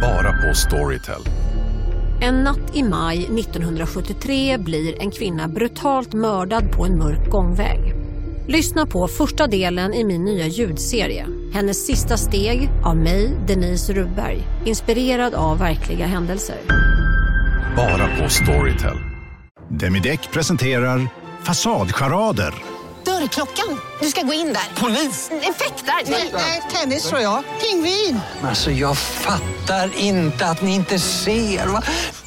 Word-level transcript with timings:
Bara 0.00 0.32
på 0.32 0.54
Storytel. 0.54 1.22
En 2.20 2.34
natt 2.34 2.76
i 2.76 2.82
maj 2.82 3.18
1973 3.18 4.58
blir 4.58 5.02
en 5.02 5.10
kvinna 5.10 5.48
brutalt 5.48 6.12
mördad 6.12 6.72
på 6.72 6.84
en 6.84 6.98
mörk 6.98 7.30
gångväg. 7.30 7.94
Lyssna 8.48 8.86
på 8.86 9.08
första 9.08 9.46
delen 9.46 9.94
i 9.94 10.04
min 10.04 10.24
nya 10.24 10.46
ljudserie. 10.46 11.26
Hennes 11.52 11.86
sista 11.86 12.16
steg 12.16 12.70
av 12.84 12.96
mig, 12.96 13.36
Denise 13.46 13.92
Rubberg. 13.92 14.42
Inspirerad 14.64 15.34
av 15.34 15.58
verkliga 15.58 16.06
händelser. 16.06 16.56
Bara 17.76 18.22
på 18.22 18.28
Storytel. 18.28 18.96
Demideck 19.68 20.32
presenterar 20.32 21.08
Fasadcharader. 21.42 22.75
Dörrklockan. 23.20 23.80
Du 24.00 24.06
ska 24.06 24.22
gå 24.22 24.32
in 24.32 24.46
där. 24.46 24.80
Polis? 24.82 25.30
Effektar? 25.30 26.10
Nej, 26.32 26.62
tennis 26.72 27.08
tror 27.08 27.20
jag. 27.20 27.44
Pingvin. 27.60 28.20
Alltså 28.42 28.70
jag 28.70 28.98
fattar 28.98 29.90
inte 29.98 30.46
att 30.46 30.62
ni 30.62 30.74
inte 30.74 30.98
ser. 30.98 31.66
Va? 31.66 31.82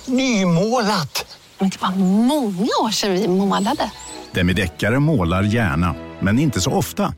Nymålat! 0.05 1.38
Men 1.59 1.70
det 1.70 1.81
var 1.81 1.91
många 2.26 2.70
år 2.84 2.91
sedan 2.91 3.14
vi 3.14 3.28
målade. 3.28 3.91
Demideckare 4.31 5.00
målar 5.00 5.44
gärna, 5.44 5.95
men 6.20 6.40
inte 6.40 6.62
så 6.62 6.72
ofta. 6.72 7.14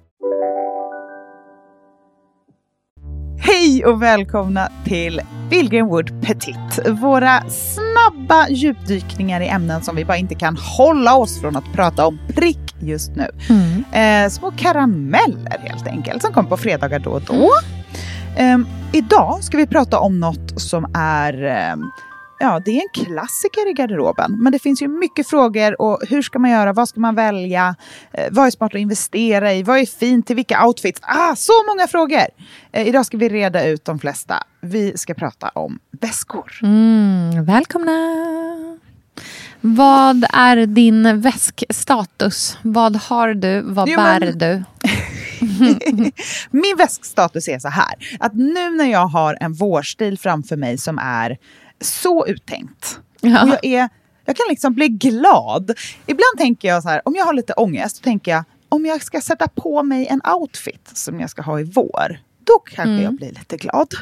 Hej 3.39 3.85
och 3.85 4.01
välkomna 4.01 4.71
till 4.85 5.21
Billgren 5.49 5.87
Wood 5.87 6.25
Petit. 6.25 6.87
Våra 7.01 7.43
snabba 7.49 8.49
djupdykningar 8.49 9.41
i 9.41 9.47
ämnen 9.47 9.83
som 9.83 9.95
vi 9.95 10.05
bara 10.05 10.17
inte 10.17 10.35
kan 10.35 10.57
hålla 10.57 11.15
oss 11.15 11.41
från 11.41 11.55
att 11.55 11.73
prata 11.73 12.05
om 12.05 12.19
prick 12.35 12.70
just 12.81 13.11
nu. 13.15 13.27
Eh, 13.99 14.29
små 14.29 14.51
karameller 14.51 15.59
helt 15.59 15.87
enkelt 15.87 16.21
som 16.21 16.33
kommer 16.33 16.49
på 16.49 16.57
fredagar 16.57 16.99
då 16.99 17.11
och 17.11 17.21
då. 17.21 17.49
Eh, 18.37 18.57
idag 18.93 19.43
ska 19.43 19.57
vi 19.57 19.67
prata 19.67 19.99
om 19.99 20.19
något 20.19 20.61
som 20.61 20.91
är 20.95 21.43
eh, 21.43 21.75
Ja, 22.43 22.61
det 22.65 22.71
är 22.71 22.81
en 22.81 23.05
klassiker 23.05 23.69
i 23.69 23.73
garderoben, 23.73 24.37
men 24.43 24.51
det 24.51 24.59
finns 24.59 24.81
ju 24.81 24.87
mycket 24.87 25.27
frågor 25.27 25.81
och 25.81 25.99
hur 26.09 26.21
ska 26.21 26.39
man 26.39 26.51
göra? 26.51 26.73
Vad 26.73 26.89
ska 26.89 26.99
man 26.99 27.15
välja? 27.15 27.75
Eh, 28.11 28.27
vad 28.31 28.47
är 28.47 28.51
smart 28.51 28.73
att 28.73 28.79
investera 28.79 29.53
i? 29.53 29.63
Vad 29.63 29.79
är 29.79 29.85
fint 29.85 30.27
till 30.27 30.35
vilka 30.35 30.65
outfits? 30.65 31.01
Ah, 31.03 31.35
så 31.35 31.53
många 31.67 31.87
frågor! 31.87 32.27
Eh, 32.71 32.87
idag 32.87 33.05
ska 33.05 33.17
vi 33.17 33.29
reda 33.29 33.65
ut 33.65 33.85
de 33.85 33.99
flesta. 33.99 34.43
Vi 34.61 34.97
ska 34.97 35.13
prata 35.13 35.49
om 35.49 35.79
väskor. 35.91 36.59
Mm, 36.63 37.45
välkomna! 37.45 37.91
Vad 39.61 40.25
är 40.33 40.65
din 40.65 41.21
väskstatus? 41.21 42.57
Vad 42.61 42.95
har 42.95 43.33
du? 43.33 43.61
Vad 43.61 43.89
Jo, 43.89 43.95
bär 43.97 44.19
men- 44.19 44.37
du? 44.37 44.63
Min 46.51 46.75
väskstatus 46.77 47.47
är 47.47 47.59
så 47.59 47.67
här, 47.67 47.93
att 48.19 48.33
nu 48.33 48.69
när 48.69 48.85
jag 48.91 49.07
har 49.07 49.37
en 49.41 49.53
vårstil 49.53 50.17
framför 50.19 50.55
mig 50.57 50.77
som 50.77 50.97
är 50.99 51.37
så 51.81 52.25
uttänkt, 52.27 52.99
Ja. 53.21 53.43
och 53.43 53.49
jag, 53.49 53.65
är, 53.65 53.89
jag 54.25 54.35
kan 54.35 54.45
liksom 54.49 54.73
bli 54.73 54.87
glad. 54.87 55.71
Ibland 56.05 56.37
tänker 56.37 56.67
jag 56.67 56.83
så 56.83 56.89
här, 56.89 57.01
om 57.05 57.15
jag 57.15 57.25
har 57.25 57.33
lite 57.33 57.53
ångest, 57.53 57.95
så 57.97 58.03
tänker 58.03 58.31
jag 58.31 58.43
om 58.69 58.85
jag 58.85 59.03
ska 59.03 59.21
sätta 59.21 59.47
på 59.47 59.83
mig 59.83 60.07
en 60.07 60.21
outfit 60.39 60.89
som 60.93 61.19
jag 61.19 61.29
ska 61.29 61.41
ha 61.41 61.59
i 61.59 61.63
vår, 61.63 62.19
då 62.43 62.59
kanske 62.59 63.03
jag 63.03 63.13
blir 63.15 63.29
lite 63.31 63.57
glad. 63.57 63.93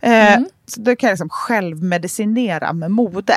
Eh, 0.00 0.40
så 0.66 0.80
då 0.80 0.96
kan 0.96 1.08
jag 1.08 1.12
liksom 1.14 1.28
självmedicinera 1.28 2.72
med 2.72 2.90
mode. 2.90 3.34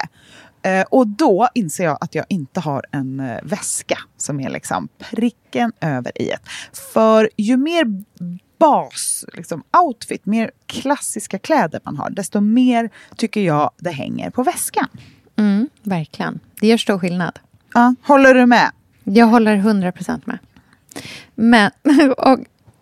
Eh, 0.61 0.85
och 0.89 1.07
då 1.07 1.47
inser 1.53 1.83
jag 1.83 1.97
att 2.01 2.15
jag 2.15 2.25
inte 2.29 2.59
har 2.59 2.83
en 2.91 3.19
eh, 3.19 3.37
väska 3.43 3.97
som 4.17 4.39
är 4.39 4.49
liksom 4.49 4.87
pricken 4.97 5.71
över 5.81 6.21
i 6.21 6.29
ett. 6.29 6.41
För 6.93 7.29
ju 7.37 7.57
mer 7.57 8.03
bas, 8.59 9.25
liksom 9.33 9.63
outfit, 9.83 10.25
mer 10.25 10.51
klassiska 10.65 11.39
kläder 11.39 11.79
man 11.83 11.97
har, 11.97 12.09
desto 12.09 12.41
mer 12.41 12.89
tycker 13.15 13.41
jag 13.41 13.71
det 13.77 13.91
hänger 13.91 14.29
på 14.29 14.43
väskan. 14.43 14.87
Mm, 15.35 15.69
verkligen. 15.83 16.39
Det 16.61 16.67
gör 16.67 16.77
stor 16.77 16.99
skillnad. 16.99 17.39
Ja, 17.73 17.95
håller 18.03 18.33
du 18.33 18.45
med? 18.45 18.71
Jag 19.03 19.25
håller 19.25 19.57
100% 19.57 20.21
med. 20.25 20.39
Men, 21.35 21.71
och 22.17 22.39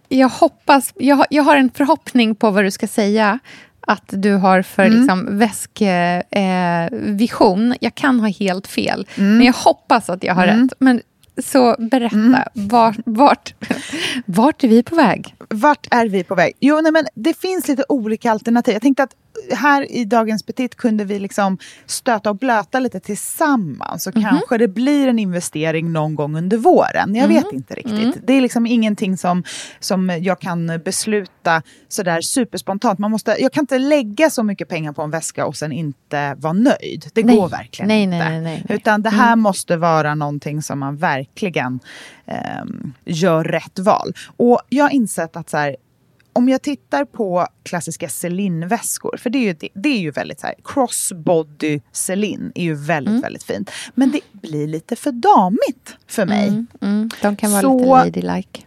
jag 0.09 0.29
hoppas, 0.29 0.93
jag, 0.95 1.25
jag 1.29 1.43
har 1.43 1.55
en 1.55 1.71
förhoppning 1.71 2.35
på 2.35 2.51
vad 2.51 2.63
du 2.63 2.71
ska 2.71 2.87
säga 2.87 3.39
att 3.87 4.03
du 4.07 4.33
har 4.33 4.61
för 4.61 4.83
Mm. 4.85 4.97
liksom, 4.97 5.37
väskvision. 5.37 6.21
Eh, 6.31 6.89
vision. 6.91 7.75
jag 7.81 7.95
kan 7.95 8.19
ha 8.19 8.27
helt 8.27 8.67
fel, 8.67 9.07
Mm. 9.17 9.37
men 9.37 9.45
jag 9.45 9.53
hoppas 9.53 10.09
att 10.09 10.23
jag 10.23 10.33
har 10.35 10.45
rätt. 10.47 10.73
Men, 10.79 11.01
så 11.37 11.75
berätta, 11.79 12.15
Mm. 12.15 12.39
vart, 12.53 12.95
vart, 13.05 13.53
vart 14.25 14.63
är 14.63 14.67
vi 14.67 14.83
på 14.83 14.95
väg? 14.95 15.35
Vart 15.49 15.87
är 15.91 16.05
vi 16.09 16.23
på 16.23 16.35
väg? 16.35 16.53
Jo, 16.59 16.79
nej, 16.83 16.91
men 16.91 17.05
det 17.15 17.37
finns 17.37 17.67
lite 17.67 17.83
olika 17.89 18.31
alternativ. 18.31 18.73
Jag 18.73 18.81
tänkte 18.81 19.03
att 19.03 19.15
här 19.51 19.91
i 19.91 20.05
dagens 20.05 20.43
Petit 20.43 20.75
kunde 20.75 21.05
vi 21.05 21.19
liksom 21.19 21.57
stöta 21.85 22.29
och 22.29 22.37
blöta 22.37 22.79
lite 22.79 22.99
tillsammans. 22.99 24.03
Så 24.03 24.11
kanske 24.11 24.57
det 24.57 24.67
blir 24.67 25.07
en 25.07 25.19
investering 25.19 25.91
någon 25.93 26.15
gång 26.15 26.37
under 26.37 26.57
våren. 26.57 27.15
Jag 27.15 27.27
vet 27.27 27.51
inte 27.53 27.73
riktigt. 27.75 28.27
Det 28.27 28.33
är 28.33 28.41
liksom 28.41 28.65
ingenting 28.65 29.17
som, 29.17 29.43
som 29.79 30.09
jag 30.21 30.39
kan 30.39 30.81
besluta 30.85 31.61
sådär 31.87 32.21
superspontant. 32.21 32.99
Man 32.99 33.11
måste, 33.11 33.35
jag 33.39 33.51
kan 33.51 33.61
inte 33.63 33.79
lägga 33.79 34.29
så 34.29 34.43
mycket 34.43 34.69
pengar 34.69 34.93
på 34.93 35.01
en 35.01 35.11
väska 35.11 35.45
och 35.45 35.55
sen 35.55 35.71
inte 35.71 36.35
vara 36.37 36.53
nöjd. 36.53 37.05
Det 37.13 37.23
Nej. 37.23 37.35
går 37.35 37.49
verkligen 37.49 37.87
Nej, 37.87 38.03
inte. 38.03 38.17
nej, 38.17 38.29
nej, 38.29 38.41
nej, 38.41 38.63
nej. 38.67 38.75
Utan 38.77 39.01
det 39.01 39.09
här 39.09 39.35
måste 39.35 39.77
vara 39.77 40.15
någonting 40.15 40.61
som 40.61 40.79
man 40.79 40.97
verkligen 40.97 41.24
ehm, 42.25 42.93
gör 43.05 43.43
rätt 43.43 43.79
val. 43.79 44.13
Och 44.37 44.61
jag 44.69 44.83
har 44.83 44.89
insett 44.91 45.35
att 45.35 45.49
så 45.49 45.57
här, 45.57 45.75
om 46.33 46.49
jag 46.49 46.61
tittar 46.61 47.05
på 47.05 47.47
klassiska 47.63 48.09
Celine-väskor, 48.09 49.17
för 49.17 49.29
det 49.29 49.37
är 49.37 49.43
ju, 49.43 49.53
det, 49.53 49.69
det 49.73 49.89
är 49.89 49.99
ju 49.99 50.11
väldigt 50.11 50.39
så 50.39 50.47
här, 50.47 50.55
crossbody 50.63 51.79
Celine 51.91 52.51
är 52.55 52.63
ju 52.63 52.73
väldigt, 52.75 53.09
Mm. 53.11 53.21
väldigt 53.21 53.43
fint. 53.43 53.71
Men 53.95 54.11
det 54.11 54.19
blir 54.31 54.67
lite 54.67 54.95
för 54.95 55.11
damigt 55.11 55.95
för 56.07 56.25
mig. 56.25 56.47
Mm, 56.47 56.67
mm, 56.81 57.09
de 57.21 57.35
kan 57.35 57.51
vara 57.51 57.61
Så- 57.61 58.03
lite 58.05 58.21
ladylike. 58.21 58.61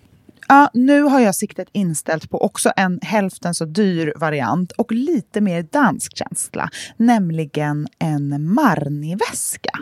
Ja, 0.51 0.71
nu 0.75 1.03
har 1.03 1.21
jag 1.21 1.35
siktet 1.35 1.69
inställt 1.73 2.31
på 2.31 2.43
också 2.43 2.73
en 2.77 2.99
hälften 3.03 3.55
så 3.55 3.65
dyr 3.65 4.13
variant 4.17 4.73
och 4.73 4.93
lite 4.93 5.41
mer 5.41 5.63
dansk 5.63 6.17
känsla, 6.17 6.71
nämligen 6.97 7.89
en 7.99 8.55
Marni-väska. 8.55 9.79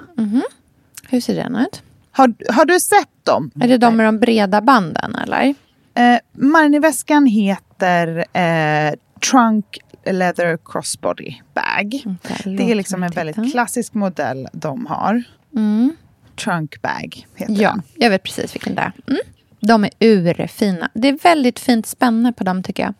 Hur 1.08 1.20
ser 1.20 1.34
den 1.34 1.56
ut? 1.56 1.82
Har, 2.16 2.34
har 2.52 2.64
du 2.64 2.80
sett 2.80 3.24
dem? 3.24 3.50
Är 3.60 3.68
det 3.68 3.78
de 3.78 3.96
med 3.96 4.06
de 4.06 4.18
breda 4.18 4.60
banden, 4.60 5.14
eller? 5.14 5.54
Eh, 5.94 6.18
Marni-väskan 6.32 7.26
heter 7.26 8.24
eh, 8.32 8.94
Trunk 9.30 9.78
Leather 10.10 10.58
Crossbody 10.64 11.34
Bag. 11.54 12.02
Okej, 12.24 12.56
det 12.56 12.70
är 12.70 12.74
liksom 12.74 13.02
en 13.02 13.10
väldigt 13.10 13.36
titta. 13.36 13.50
klassisk 13.50 13.94
modell 13.94 14.48
de 14.52 14.86
har. 14.86 15.22
Trunk 16.44 16.82
Bag 16.82 17.26
heter 17.34 17.54
Ja, 17.62 17.70
den. 17.70 17.82
jag 17.94 18.10
vet 18.10 18.22
precis 18.22 18.54
vilken 18.54 18.74
det 18.74 18.80
är. 18.82 18.92
Mm. 19.08 19.20
De 19.60 19.84
är 19.84 19.90
urfina. 20.00 20.90
Det 20.94 21.08
är 21.08 21.18
väldigt 21.22 21.58
fint 21.58 21.86
spänne 21.86 22.32
på 22.32 22.44
dem, 22.44 22.62
tycker 22.62 22.82
jag. 22.82 22.94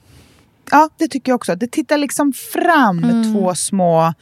Ja, 0.70 0.88
det 0.98 1.08
tycker 1.08 1.32
jag 1.32 1.36
också. 1.36 1.54
Det 1.54 1.66
tittar 1.66 1.98
liksom 1.98 2.32
fram 2.32 3.04
Mm. 3.04 3.32
två 3.34 3.54
små 3.54 4.14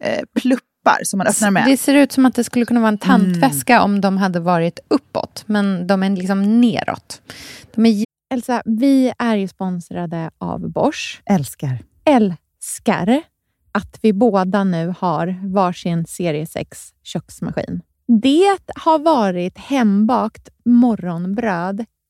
eh, 0.00 0.20
pluppar 0.40 0.62
som 1.02 1.18
man 1.18 1.26
öppnar 1.26 1.50
med. 1.50 1.66
Det 1.66 1.76
ser 1.76 1.94
ut 1.94 2.12
som 2.12 2.26
att 2.26 2.34
det 2.34 2.44
skulle 2.44 2.64
kunna 2.64 2.80
vara 2.80 2.88
en 2.88 2.98
tantväska 2.98 3.82
om 3.82 4.00
de 4.00 4.16
hade 4.16 4.40
varit 4.40 4.78
uppåt, 4.88 5.44
men 5.46 5.86
de 5.86 6.02
är 6.02 6.10
liksom 6.10 6.60
neråt. 6.60 7.22
De 7.74 7.86
är... 7.86 8.04
Elsa, 8.34 8.62
vi 8.64 9.12
är 9.18 9.36
ju 9.36 9.48
sponsrade 9.48 10.30
av 10.38 10.70
Bosch. 10.70 11.22
Älskar. 11.26 11.78
älskar 12.04 13.22
att 13.72 13.98
vi 14.02 14.12
båda 14.12 14.64
nu 14.64 14.94
har 14.98 15.40
varsin 15.52 16.06
serie 16.06 16.46
6 16.46 16.94
köksmaskin. 17.02 17.80
Det 18.06 18.58
har 18.74 18.98
varit 18.98 19.58
hembakt 19.58 20.48
morgonbröd 20.64 21.84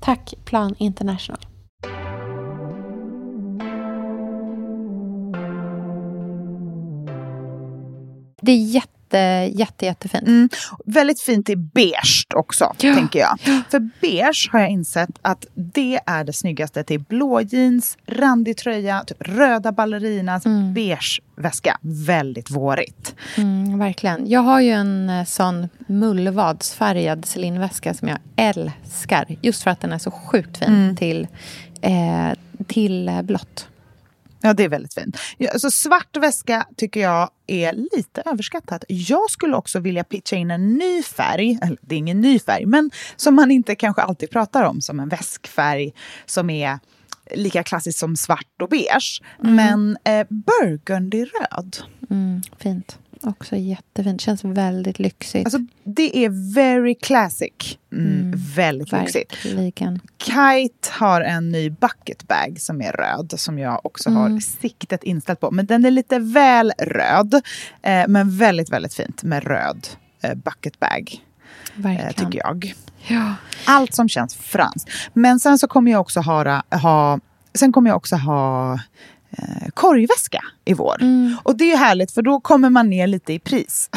Tack 0.00 0.34
Plan 0.44 0.74
International. 0.78 1.38
Det 8.42 8.52
är 8.52 8.74
jätte, 8.74 8.97
jätte, 9.52 9.86
jättefint. 9.86 10.26
Mm. 10.26 10.48
Väldigt 10.84 11.20
fint 11.20 11.50
i 11.50 11.56
beige 11.56 12.26
också, 12.34 12.74
Ja. 12.80 12.94
tänker 12.94 13.18
jag. 13.18 13.40
För 13.70 13.90
beige 14.00 14.48
har 14.52 14.60
jag 14.60 14.70
insett 14.70 15.10
att 15.22 15.46
det 15.54 16.00
är 16.06 16.24
det 16.24 16.32
snyggaste 16.32 16.84
till 16.84 17.00
blå 17.00 17.40
jeans, 17.40 17.98
randig 18.06 18.56
tröja, 18.56 19.04
typ 19.06 19.16
röda 19.28 19.72
ballerinas, 19.72 20.42
beige 20.74 21.20
väska. 21.36 21.78
Väldigt 21.80 22.50
vårigt. 22.50 23.14
Mm, 23.36 23.78
verkligen. 23.78 24.30
Jag 24.30 24.40
har 24.40 24.60
ju 24.60 24.70
en 24.70 25.10
eh, 25.10 25.24
sån 25.24 25.68
mullvadsfärgad 25.86 27.24
Celine-väska 27.24 27.94
som 27.94 28.08
jag 28.08 28.18
älskar. 28.36 29.26
Just 29.42 29.62
för 29.62 29.70
att 29.70 29.80
den 29.80 29.92
är 29.92 29.98
så 29.98 30.10
sjukt 30.10 30.56
fin 30.58 30.96
till, 30.96 31.26
eh, 31.80 32.28
till 32.66 33.08
eh, 33.08 33.22
blått. 33.22 33.68
Ja, 34.40 34.54
det 34.54 34.64
är 34.64 34.68
väldigt 34.68 34.94
fint. 34.94 35.18
Ja, 35.38 35.50
alltså, 35.50 35.70
svart 35.70 36.16
väska 36.16 36.66
tycker 36.76 37.00
jag 37.00 37.30
är 37.46 37.72
lite 37.72 38.22
överskattat. 38.26 38.84
Jag 38.88 39.30
skulle 39.30 39.56
också 39.56 39.78
vilja 39.80 40.04
pitcha 40.04 40.36
in 40.36 40.50
en 40.50 40.74
ny 40.74 41.02
färg, 41.02 41.58
eller 41.62 41.78
det 41.80 41.94
är 41.94 41.98
ingen 41.98 42.20
ny 42.20 42.38
färg, 42.38 42.66
men 42.66 42.90
som 43.16 43.34
man 43.34 43.50
inte 43.50 43.74
kanske 43.74 44.02
alltid 44.02 44.30
pratar 44.30 44.64
om 44.64 44.80
som 44.80 45.00
en 45.00 45.08
väskfärg 45.08 45.92
som 46.26 46.50
är 46.50 46.78
lika 47.34 47.62
klassisk 47.62 47.98
som 47.98 48.16
svart 48.16 48.62
och 48.62 48.68
beige. 48.68 49.22
Men 49.38 49.98
eh, 50.04 50.26
burgundyröd. 50.30 51.76
Mm, 52.10 52.42
fint. 52.58 52.98
Också 53.24 53.56
jättefint. 53.56 54.20
Känns 54.20 54.44
väldigt 54.44 54.98
lyxigt. 54.98 55.46
Alltså, 55.46 55.58
det 55.84 56.24
är 56.24 56.54
very 56.54 56.94
classic. 56.94 57.78
Mm, 57.92 58.32
Väldigt 58.56 58.92
lyxigt. 58.92 59.44
Verkligen. 59.44 60.00
Kite 60.18 60.88
har 60.90 61.20
en 61.20 61.48
ny 61.48 61.70
bucket 61.70 62.28
bag 62.28 62.56
som 62.60 62.82
är 62.82 62.92
röd 62.92 63.34
som 63.36 63.58
jag 63.58 63.86
också 63.86 64.10
har 64.10 64.40
siktet 64.40 65.02
inställt 65.04 65.40
på. 65.40 65.50
Men 65.50 65.66
den 65.66 65.84
är 65.84 65.90
lite 65.90 66.18
väl 66.18 66.72
röd. 66.78 67.34
Eh, 67.82 68.04
men 68.08 68.38
väldigt, 68.38 68.70
väldigt 68.70 68.94
fint 68.94 69.22
med 69.22 69.44
röd 69.44 69.88
eh, 70.22 70.34
bucket 70.34 70.80
bag. 70.80 71.24
Eh, 71.84 72.12
tycker 72.12 72.38
jag. 72.38 72.74
Ja. 73.06 73.34
Allt 73.66 73.94
som 73.94 74.08
känns 74.08 74.34
franskt. 74.36 74.90
Men 75.12 75.40
sen 75.40 75.58
så 75.58 75.68
kommer 75.68 75.90
jag 75.90 76.00
också 76.00 76.20
ha, 76.20 76.62
ha, 76.70 77.20
sen 77.54 77.72
kommer 77.72 77.90
jag 77.90 77.96
också 77.96 78.16
ha 78.16 78.78
eh, 79.30 79.68
korgväska 79.74 80.44
i 80.64 80.74
vår. 80.74 80.96
Och 81.42 81.56
det 81.56 81.72
är 81.72 81.76
härligt 81.76 82.10
för 82.10 82.22
då 82.22 82.40
kommer 82.40 82.70
man 82.70 82.90
ner 82.90 83.06
lite 83.06 83.32
i 83.32 83.38
pris. 83.38 83.90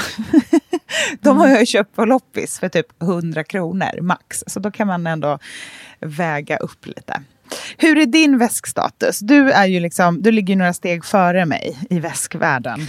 De 1.22 1.38
har 1.38 1.48
jag 1.48 1.60
ju 1.60 1.66
köpt 1.66 1.96
på 1.96 2.06
loppis 2.06 2.60
för 2.60 2.70
typ 2.70 3.02
100 3.02 3.44
kronor 3.44 4.02
max. 4.02 4.44
Så 4.48 4.60
då 4.60 4.72
kan 4.72 4.88
man 4.88 5.08
ändå 5.08 5.40
väga 6.00 6.58
upp 6.58 6.86
lite. 6.86 7.22
Hur 7.78 7.98
är 7.98 8.06
din 8.06 8.38
väskstatus? 8.38 9.20
Du, 9.20 9.52
är 9.52 9.66
ju 9.66 9.80
liksom, 9.80 10.22
du 10.22 10.32
ligger 10.32 10.56
några 10.56 10.74
steg 10.74 11.06
före 11.06 11.46
mig 11.46 11.78
i 11.90 12.00
väskvärlden. 12.00 12.88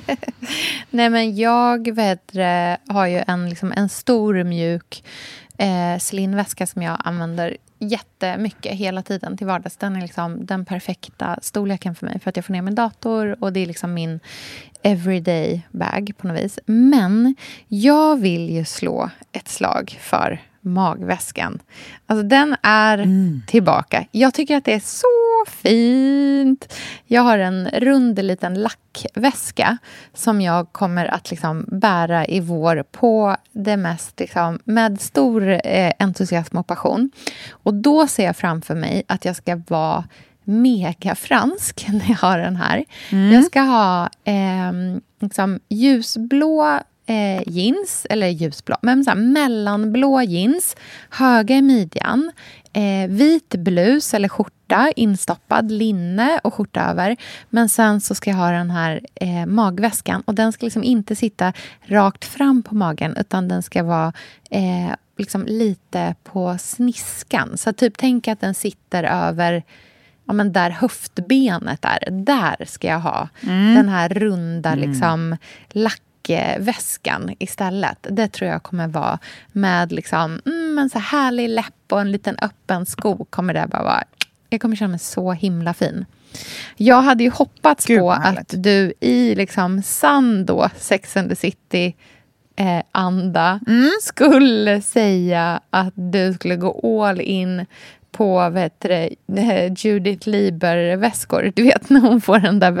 Nej, 0.90 1.10
men 1.10 1.36
jag 1.36 1.88
eh, 1.88 2.76
har 2.88 3.06
ju 3.06 3.22
en, 3.26 3.48
liksom, 3.50 3.72
en 3.76 3.88
stor 3.88 4.44
mjuk 4.44 5.04
eh, 5.60 5.98
Celine-väska 5.98 6.66
som 6.66 6.82
jag 6.82 6.96
använder 7.04 7.56
jättemycket 7.78 8.72
hela 8.72 9.02
tiden 9.02 9.36
till 9.36 9.46
vardags. 9.46 9.76
Den 9.76 9.96
är 9.96 10.00
liksom 10.00 10.46
den 10.46 10.64
perfekta 10.64 11.38
storleken 11.42 11.94
för 11.94 12.06
mig 12.06 12.20
för 12.20 12.30
att 12.30 12.36
jag 12.36 12.44
får 12.44 12.52
ner 12.52 12.62
min 12.62 12.74
dator 12.74 13.36
och 13.40 13.52
det 13.52 13.60
är 13.60 13.66
liksom 13.66 13.94
min 13.94 14.20
everyday 14.82 15.66
bag 15.70 16.12
på 16.16 16.26
något 16.26 16.44
vis. 16.44 16.58
Men 16.66 17.36
jag 17.68 18.16
vill 18.20 18.50
ju 18.50 18.64
slå 18.64 19.10
ett 19.32 19.48
slag 19.48 19.98
för 20.00 20.42
magväskan. 20.60 21.58
Alltså 22.06 22.22
den 22.22 22.56
är 22.62 23.06
tillbaka. 23.46 24.06
Jag 24.10 24.34
tycker 24.34 24.56
att 24.56 24.64
det 24.64 24.74
är 24.74 24.80
så 24.80 25.29
fint. 25.46 26.74
Jag 27.06 27.22
har 27.22 27.38
en 27.38 27.68
rund 27.68 28.24
liten 28.24 28.54
lackväska 28.54 29.78
som 30.14 30.40
jag 30.40 30.72
kommer 30.72 31.06
att 31.06 31.30
liksom 31.30 31.64
bära 31.68 32.26
i 32.26 32.40
vår 32.40 32.84
på 32.90 33.36
det 33.52 33.76
mest 33.76 34.20
liksom, 34.20 34.58
med 34.64 35.00
stor 35.00 35.60
eh, 35.64 35.92
entusiasm 35.98 36.56
och 36.58 36.66
passion. 36.66 37.10
Och 37.50 37.74
då 37.74 38.06
ser 38.06 38.24
jag 38.24 38.36
framför 38.36 38.74
mig 38.74 39.02
att 39.06 39.24
jag 39.24 39.36
ska 39.36 39.60
vara 39.68 40.04
mega 40.44 41.14
fransk 41.14 41.86
när 41.92 42.08
jag 42.08 42.16
har 42.16 42.38
den 42.38 42.56
här. 42.56 42.84
Jag 43.32 43.44
ska 43.44 43.60
ha 43.60 44.10
eh, 44.24 44.72
liksom 45.20 45.60
ljusblå 45.68 46.80
eh, 47.10 47.42
jeans, 47.46 48.06
eller 48.10 48.28
ljusblå, 48.28 48.76
men 48.82 49.04
så 49.04 49.10
här, 49.10 49.16
mellanblå 49.16 50.22
jeans, 50.22 50.76
höga 51.10 51.56
i 51.56 51.62
midjan, 51.62 52.32
eh, 52.72 53.08
vit 53.08 53.54
blus 53.54 54.14
eller 54.14 54.28
skjorta, 54.28 54.92
instoppad, 54.96 55.70
linne 55.70 56.40
och 56.44 56.54
skjorta 56.54 56.80
över. 56.80 57.16
Men 57.48 57.68
sen 57.68 58.00
så 58.00 58.14
ska 58.14 58.30
jag 58.30 58.36
ha 58.36 58.50
den 58.50 58.70
här 58.70 59.00
eh, 59.14 59.46
magväskan 59.46 60.22
och 60.26 60.34
den 60.34 60.52
ska 60.52 60.66
liksom 60.66 60.84
inte 60.84 61.16
sitta 61.16 61.52
rakt 61.86 62.24
fram 62.24 62.62
på 62.62 62.74
magen 62.74 63.16
utan 63.16 63.48
den 63.48 63.62
ska 63.62 63.82
vara 63.82 64.12
eh, 64.50 64.94
liksom 65.18 65.46
lite 65.46 66.14
på 66.24 66.58
sniskan. 66.58 67.58
Så 67.58 67.72
typ 67.72 67.94
tänk 67.98 68.28
att 68.28 68.40
den 68.40 68.54
sitter 68.54 69.04
över 69.04 69.62
ja, 70.26 70.32
men 70.32 70.52
där 70.52 70.70
höftbenet 70.70 71.84
är, 71.84 72.10
där 72.10 72.64
ska 72.66 72.88
jag 72.88 73.00
ha 73.00 73.28
den 73.74 73.88
här 73.88 74.08
runda 74.08 74.74
liksom, 74.74 75.36
lackväskan 76.28 77.34
istället. 77.38 78.06
Det 78.10 78.28
tror 78.28 78.50
jag 78.50 78.62
kommer 78.62 78.88
vara 78.88 79.18
med 79.52 79.92
liksom, 79.92 80.40
mm, 80.46 80.78
en 80.78 80.90
så 80.90 80.98
här 80.98 81.18
härlig 81.20 81.48
läpp 81.48 81.74
och 81.92 82.00
en 82.00 82.12
liten 82.12 82.36
öppen 82.42 82.86
sko. 82.86 83.24
kommer 83.30 83.54
det 83.54 83.66
bara 83.70 83.82
vara. 83.82 84.04
Jag 84.50 84.60
kommer 84.60 84.76
känna 84.76 84.88
mig 84.88 84.98
så 84.98 85.32
himla 85.32 85.74
fin. 85.74 86.06
Jag 86.76 87.02
hade 87.02 87.24
ju 87.24 87.30
hoppats 87.30 87.86
Gud, 87.86 87.98
på 88.00 88.10
härligt. 88.12 88.40
att 88.40 88.62
du 88.62 88.92
i 89.00 89.34
liksom 89.34 89.82
sann 89.82 90.46
då 90.46 90.68
Sex 90.76 91.16
and 91.16 91.28
the 91.30 91.36
City 91.36 91.94
eh, 92.56 92.82
anda 92.92 93.60
Mm. 93.66 93.90
skulle 94.02 94.82
säga 94.82 95.60
att 95.70 95.92
du 95.96 96.32
skulle 96.34 96.56
gå 96.56 97.04
all 97.06 97.20
in 97.20 97.66
på 98.12 98.42
heter 98.50 98.88
det, 98.88 99.40
eh, 99.40 99.72
Judith 99.76 100.28
Lieber-väskor. 100.28 101.52
Du 101.56 101.62
vet 101.62 101.90
när 101.90 102.00
hon 102.00 102.20
får 102.20 102.38
den 102.38 102.58
där... 102.58 102.80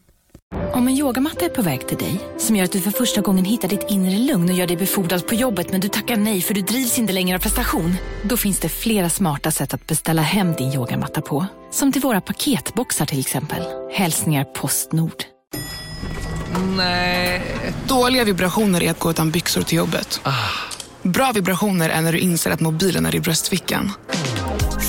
Om 0.81 0.87
en 0.87 0.97
yogamatta 0.97 1.45
är 1.45 1.49
på 1.49 1.61
väg 1.61 1.87
till 1.87 1.97
dig, 1.97 2.19
som 2.37 2.55
gör 2.55 2.63
att 2.65 2.71
du 2.71 2.81
för 2.81 2.91
första 2.91 3.21
gången 3.21 3.45
hittar 3.45 3.67
ditt 3.67 3.85
inre 3.89 4.17
lugn 4.17 4.49
och 4.49 4.55
gör 4.55 4.67
dig 4.67 4.77
befordrad 4.77 5.27
på 5.27 5.35
jobbet 5.35 5.71
men 5.71 5.81
du 5.81 5.87
tackar 5.87 6.17
nej 6.17 6.41
för 6.41 6.53
du 6.53 6.61
drivs 6.61 6.99
inte 6.99 7.13
längre 7.13 7.37
av 7.37 7.41
prestation. 7.41 7.95
Då 8.23 8.37
finns 8.37 8.59
det 8.59 8.69
flera 8.69 9.09
smarta 9.09 9.51
sätt 9.51 9.73
att 9.73 9.87
beställa 9.87 10.21
hem 10.21 10.53
din 10.53 10.73
yogamatta 10.73 11.21
på. 11.21 11.45
Som 11.71 11.91
till 11.91 12.01
våra 12.01 12.21
paketboxar 12.21 13.05
till 13.05 13.19
exempel. 13.19 13.63
Hälsningar 13.93 14.43
Postnord. 14.43 15.23
Nej. 16.77 17.41
Dåliga 17.87 18.23
vibrationer 18.23 18.83
är 18.83 18.91
att 18.91 18.99
gå 18.99 19.11
utan 19.11 19.31
byxor 19.31 19.61
till 19.61 19.77
jobbet. 19.77 20.21
Bra 21.01 21.31
vibrationer 21.31 21.89
är 21.89 22.01
när 22.01 22.11
du 22.11 22.19
inser 22.19 22.51
att 22.51 22.59
mobilen 22.59 23.05
är 23.05 23.15
i 23.15 23.19
bröstfickan. 23.19 23.91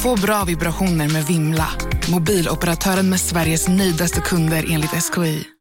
Få 0.03 0.17
bra 0.17 0.45
vibrationer 0.45 1.09
med 1.09 1.27
Vimla. 1.27 1.69
Mobiloperatören 2.11 3.11
med 3.11 3.21
Sveriges 3.21 3.69
nöjdaste 3.69 4.21
kunder 4.21 4.67
enligt 4.71 4.91
SKI. 4.91 5.51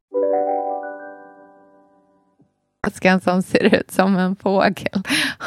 Väskan 2.88 3.22
som 3.22 3.42
ser 3.42 3.76
ut 3.76 3.92
som 3.92 4.18
en 4.18 4.36
fågel 4.36 4.88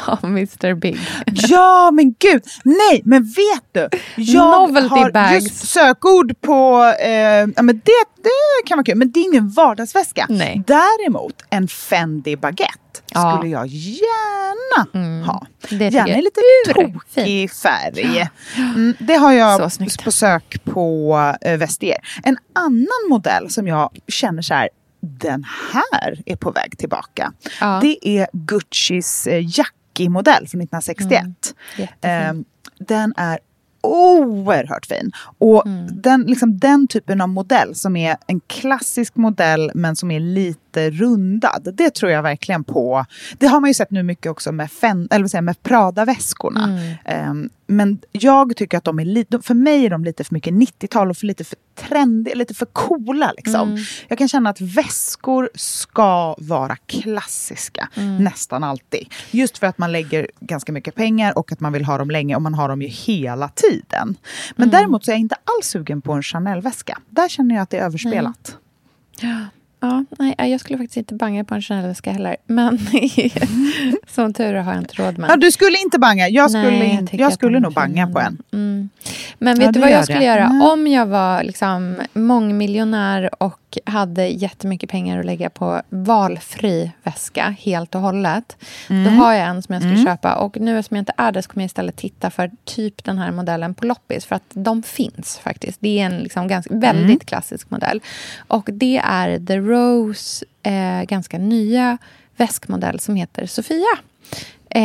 av 0.07 0.25
Mr 0.25 0.73
Big. 0.73 0.99
Ja, 1.25 1.91
men 1.91 2.15
gud! 2.19 2.43
Nej, 2.63 3.01
men 3.05 3.23
vet 3.23 3.63
du? 3.91 3.97
Jag 4.15 4.69
Novelty 4.69 4.87
har 4.89 5.11
bags. 5.11 5.43
just 5.43 5.67
sökord 5.67 6.41
på... 6.41 6.83
Eh, 6.99 7.11
ja, 7.55 7.61
men 7.61 7.81
det, 7.85 8.05
det 8.23 8.67
kan 8.67 8.77
vara 8.77 8.83
kul, 8.85 8.95
men 8.97 9.11
det 9.11 9.19
är 9.19 9.23
ingen 9.23 9.49
vardagsväska. 9.49 10.25
Nej. 10.29 10.63
Däremot 10.67 11.35
en 11.49 11.67
Fendi 11.67 12.35
baguette 12.35 12.79
Ja. 13.13 13.35
skulle 13.37 13.51
jag 13.51 13.67
gärna 13.67 15.25
ha. 15.25 15.45
det 15.69 15.89
Gärna 15.89 16.17
i 16.17 16.21
lite 16.21 16.41
tokig 16.73 17.51
färg. 17.51 18.27
Mm, 18.57 18.93
det 18.99 19.15
har 19.15 19.31
jag 19.31 19.71
på 20.03 20.11
sök 20.11 20.63
på 20.63 21.17
eh, 21.41 21.57
Vestier. 21.57 21.97
En 22.23 22.37
annan 22.55 23.09
modell 23.09 23.49
som 23.49 23.67
jag 23.67 23.89
känner 24.07 24.41
så 24.41 24.53
här, 24.53 24.69
den 25.05 25.45
här 25.73 26.21
är 26.25 26.35
på 26.35 26.51
väg 26.51 26.77
tillbaka. 26.77 27.33
Ja. 27.59 27.79
Det 27.81 28.07
är 28.07 28.27
Guccis 28.33 29.27
eh, 29.27 29.43
Jackie-modell 29.43 30.47
från 30.47 30.61
1961. 30.61 31.25
Jättefin. 31.77 31.87
Ehm, 32.01 32.45
den 32.79 33.13
är 33.17 33.39
oerhört 33.81 34.85
fin. 34.85 35.11
Och 35.37 35.63
den, 35.91 36.21
liksom, 36.21 36.59
den 36.59 36.87
typen 36.87 37.21
av 37.21 37.29
modell 37.29 37.75
som 37.75 37.95
är 37.95 38.17
en 38.27 38.39
klassisk 38.39 39.15
modell 39.15 39.71
men 39.75 39.95
som 39.95 40.11
är 40.11 40.19
lite 40.19 40.64
rundad. 40.77 41.69
Det 41.73 41.89
tror 41.95 42.11
jag 42.11 42.23
verkligen 42.23 42.63
på. 42.63 43.05
Det 43.37 43.47
har 43.47 43.59
man 43.59 43.69
ju 43.69 43.73
sett 43.73 43.91
nu 43.91 44.03
mycket 44.03 44.31
också 44.31 44.51
med, 44.51 44.71
Fen, 44.71 45.07
eller 45.11 45.41
med 45.41 45.63
Prada-väskorna. 45.63 46.79
Um, 47.29 47.49
men 47.67 47.99
jag 48.11 48.55
tycker 48.57 48.77
att 48.77 48.83
de 48.83 48.99
är 48.99 49.05
lite, 49.05 49.39
för 49.41 49.53
mig 49.53 49.85
är 49.85 49.89
de 49.89 50.03
lite 50.05 50.23
för 50.23 50.33
mycket 50.33 50.53
90-tal 50.53 51.09
och 51.09 51.17
för 51.17 51.25
lite 51.27 51.43
för 51.43 51.57
trendiga, 51.75 52.35
lite 52.35 52.53
för 52.53 52.65
coola. 52.65 53.31
Liksom. 53.37 53.69
Mm. 53.69 53.83
Jag 54.07 54.17
kan 54.17 54.27
känna 54.27 54.49
att 54.49 54.61
väskor 54.61 55.49
ska 55.55 56.35
vara 56.37 56.75
klassiska 56.75 57.89
Mm. 57.95 58.23
nästan 58.23 58.63
alltid. 58.63 59.07
Just 59.31 59.57
för 59.57 59.67
att 59.67 59.77
man 59.77 59.91
lägger 59.91 60.31
ganska 60.39 60.71
mycket 60.71 60.95
pengar 60.95 61.37
och 61.37 61.51
att 61.51 61.59
man 61.59 61.73
vill 61.73 61.85
ha 61.85 61.97
dem 61.97 62.09
länge 62.11 62.35
och 62.35 62.41
man 62.41 62.53
har 62.53 62.69
dem 62.69 62.81
ju 62.81 62.87
hela 62.87 63.49
tiden. 63.49 64.17
Men 64.55 64.69
Mm. 64.69 64.69
däremot 64.79 65.05
så 65.05 65.11
är 65.11 65.13
jag 65.13 65.19
inte 65.19 65.35
alls 65.35 65.67
sugen 65.67 66.01
på 66.01 66.13
en 66.13 66.23
Chanel-väska. 66.23 66.97
Där 67.09 67.29
känner 67.29 67.55
jag 67.55 67.61
att 67.61 67.69
det 67.69 67.77
är 67.77 67.85
överspelat. 67.85 68.57
Ja, 69.21 69.39
nej, 70.19 70.35
jag 70.51 70.59
skulle 70.59 70.77
faktiskt 70.77 70.97
inte 70.97 71.13
banga 71.13 71.43
på 71.43 71.55
en 71.55 71.61
Chanel-väska 71.61 72.11
heller. 72.11 72.35
Men 72.45 72.79
som 74.07 74.33
tur 74.33 74.55
är 74.55 74.61
har 74.61 74.73
jag 74.73 74.81
inte 74.81 74.93
råd 75.03 75.17
med. 75.17 75.29
Ja, 75.29 75.35
du 75.35 75.51
skulle 75.51 75.77
inte 75.77 75.99
banga. 75.99 76.29
Jag 76.29 76.51
skulle, 76.51 76.69
Nej, 76.69 77.07
jag 77.11 77.19
jag 77.21 77.33
skulle 77.33 77.59
nog 77.59 77.73
banga 77.73 78.07
på 78.07 78.19
en. 78.19 78.37
Mm. 78.53 78.89
Men 79.39 79.57
vet 79.59 79.65
Ja, 79.65 79.71
du 79.71 79.79
vad 79.79 79.91
jag 79.91 80.03
skulle 80.03 80.19
det. 80.19 80.25
göra? 80.25 80.45
Mm. 80.45 80.61
Om 80.61 80.87
jag 80.87 81.05
var 81.05 81.43
liksom 81.43 81.95
mångmiljonär 82.13 83.43
och 83.43 83.59
hade 83.85 84.27
jättemycket 84.27 84.89
pengar 84.89 85.19
att 85.19 85.25
lägga 85.25 85.49
på 85.49 85.81
valfri 85.89 86.91
väska 87.03 87.55
helt 87.59 87.95
och 87.95 88.01
hållet. 88.01 88.57
Då 88.87 88.93
Mm. 88.95 89.17
har 89.17 89.33
jag 89.33 89.47
en 89.47 89.61
som 89.61 89.73
jag 89.73 89.81
skulle 89.81 89.93
Mm. 89.93 90.05
köpa. 90.05 90.35
Och 90.35 90.59
nu 90.59 90.83
som 90.83 90.95
jag 90.97 91.01
inte 91.01 91.13
är 91.17 91.31
där 91.31 91.41
så 91.41 91.49
kommer 91.49 91.63
jag 91.63 91.65
istället 91.67 91.95
titta 91.95 92.29
för 92.29 92.51
typ 92.65 93.03
den 93.03 93.17
här 93.17 93.31
modellen 93.31 93.73
på 93.75 93.85
loppis. 93.85 94.25
För 94.25 94.35
att 94.35 94.43
de 94.53 94.83
finns 94.83 95.37
faktiskt. 95.43 95.77
Det 95.81 95.99
är 95.99 96.05
en 96.05 96.17
liksom 96.17 96.47
ganska, 96.47 96.73
väldigt 96.75 97.05
Mm. 97.05 97.19
klassisk 97.19 97.69
modell. 97.69 98.01
Och 98.47 98.69
det 98.73 99.01
är 99.03 99.39
The 99.45 99.57
Rose 99.57 100.45
eh, 100.63 101.03
ganska 101.03 101.37
nya 101.37 101.97
väskmodell 102.37 102.99
som 102.99 103.15
heter 103.15 103.45
Sofia. 103.45 103.85
Eh, 104.69 104.81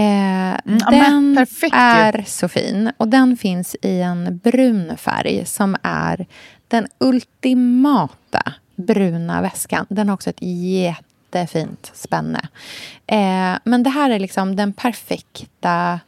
men 0.65 0.79
den 0.91 1.35
ju. 1.35 1.69
är 1.73 2.25
så 2.27 2.49
fin. 2.49 2.93
Och 2.97 3.09
den 3.09 3.37
finns 3.37 3.77
i 3.83 4.01
en 4.01 4.39
brun 4.39 4.97
färg 4.97 5.47
som 5.47 5.77
är 5.83 6.27
den 6.69 6.87
ultimata 6.99 8.53
bruna 8.87 9.43
väskan. 9.43 9.87
Den 9.89 10.09
har 10.09 10.15
också 10.15 10.31
ett 10.31 10.43
jättefint 10.43 11.91
spänne. 11.95 12.49
Eh, 13.07 13.59
men 13.65 13.83
det 13.83 13.91
här 13.91 14.11
är 14.11 14.19
liksom 14.19 14.57
den 14.57 14.73
perfekta 14.73 16.01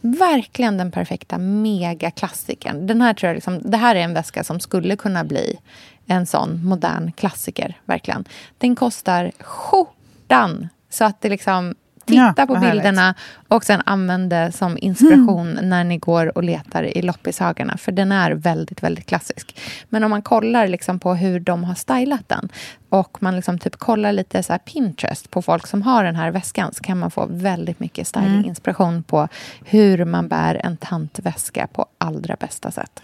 verkligen 0.00 0.78
den 0.78 0.90
perfekta 0.90 1.38
megaklassikern. 1.38 2.86
Den 2.86 3.00
här 3.00 3.14
tror 3.14 3.28
jag 3.28 3.34
liksom, 3.34 3.60
det 3.70 3.76
här 3.76 3.94
är 3.94 4.00
en 4.00 4.14
väska 4.14 4.44
som 4.44 4.60
skulle 4.60 4.96
kunna 4.96 5.24
bli 5.24 5.58
en 6.06 6.26
sån 6.26 6.64
modern 6.64 7.12
klassiker. 7.12 7.78
verkligen. 7.84 8.24
Den 8.58 8.76
kostar 8.76 9.32
skjortan. 9.38 10.68
Så 10.90 11.04
att 11.04 11.20
det 11.20 11.28
liksom, 11.28 11.74
titta 12.06 12.34
Ja, 12.36 12.46
på 12.46 12.52
vad 12.52 12.62
härligt. 12.62 12.82
bilderna 12.82 13.14
och 13.48 13.64
sen 13.64 13.82
använd 13.86 14.30
det 14.30 14.52
som 14.52 14.78
inspiration 14.80 15.58
när 15.62 15.84
ni 15.84 15.98
går 15.98 16.36
och 16.38 16.44
letar 16.44 16.82
i 16.82 17.02
loppishagarna. 17.02 17.76
För 17.76 17.92
den 17.92 18.12
är 18.12 18.30
väldigt, 18.30 18.82
väldigt 18.82 19.06
klassisk. 19.06 19.60
Men 19.88 20.04
om 20.04 20.10
man 20.10 20.22
kollar 20.22 20.66
liksom 20.68 20.98
på 20.98 21.14
hur 21.14 21.40
de 21.40 21.64
har 21.64 21.74
stylat 21.74 22.28
den 22.28 22.48
och 22.88 23.22
man 23.22 23.36
liksom 23.36 23.58
typ 23.58 23.76
kollar 23.76 24.12
lite 24.12 24.42
så 24.42 24.58
Pinterest 24.58 25.30
på 25.30 25.42
folk 25.42 25.66
som 25.66 25.82
har 25.82 26.04
den 26.04 26.16
här 26.16 26.30
väskan 26.30 26.74
så 26.74 26.82
kan 26.82 26.98
man 26.98 27.10
få 27.10 27.26
väldigt 27.30 27.80
mycket 27.80 28.06
stylinginspiration 28.06 29.02
på 29.02 29.28
hur 29.64 30.04
man 30.04 30.28
bär 30.28 30.60
en 30.64 30.76
tantväska 30.76 31.66
på 31.72 31.86
allra 31.98 32.36
bästa 32.40 32.70
sätt. 32.70 33.02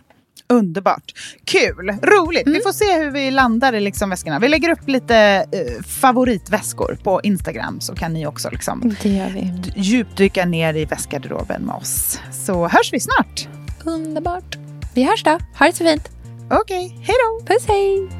Underbart. 0.50 1.12
Kul, 1.44 1.88
roligt. 2.02 2.46
Mm. 2.46 2.58
Vi 2.58 2.62
får 2.62 2.72
se 2.72 2.98
hur 2.98 3.10
vi 3.10 3.30
landar 3.30 3.72
i 3.72 3.80
liksom 3.80 4.10
väskorna. 4.10 4.38
Vi 4.38 4.48
lägger 4.48 4.70
upp 4.70 4.88
lite 4.88 5.16
eh, 5.52 5.82
favoritväskor 5.84 6.98
på 7.02 7.20
Instagram 7.22 7.80
så 7.80 7.94
kan 7.94 8.12
ni 8.12 8.26
också 8.26 8.50
liksom 8.50 8.94
djupdyka 9.76 10.44
ner 10.44 10.74
i 10.74 10.84
väskgarderoben 10.84 11.62
med 11.62 11.74
oss. 11.74 12.20
Så 12.32 12.68
hörs 12.68 12.92
vi 12.92 13.00
snart. 13.00 13.48
Underbart. 13.84 14.56
Vi 14.94 15.04
hörs 15.04 15.24
då. 15.24 15.38
Ha 15.58 15.66
det 15.66 15.72
så 15.72 15.84
fint. 15.84 16.10
Okej, 16.50 16.88
hej 17.02 17.16
då. 17.24 17.46
Puss 17.46 17.66
hej. 17.68 18.19